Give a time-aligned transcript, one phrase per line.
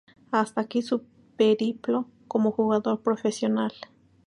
[0.31, 1.03] Hasta aquí su
[1.37, 3.71] periplo como jugador profesional.